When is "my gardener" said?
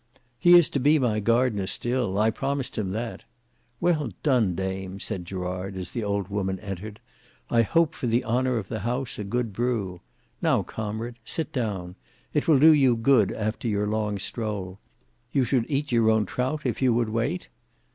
0.97-1.67